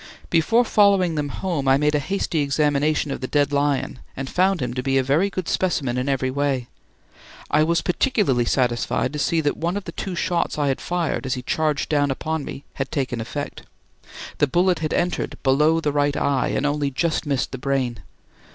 [0.31, 4.59] Before following them home I made a hasty examination of the dead lion and found
[4.59, 6.67] him to be a very good specimen in every way.
[7.51, 11.27] I was particularly satisfied to see that one of the two shots I had fired
[11.27, 13.61] as he charged down upon me had taken effect.
[14.39, 17.99] The bullet had entered below the right eye, and only just missed the brain.